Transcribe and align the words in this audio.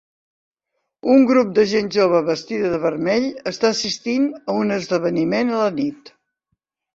Un 1.15 1.25
grup 1.31 1.51
de 1.59 1.65
gent 1.71 1.91
jove 1.95 2.21
vestida 2.29 2.71
de 2.71 2.79
vermell 2.85 3.27
està 3.53 3.71
assistint 3.75 4.27
a 4.39 4.57
un 4.63 4.79
esdeveniment 4.79 5.53
a 5.53 5.61
la 5.61 5.69
nit. 5.79 6.13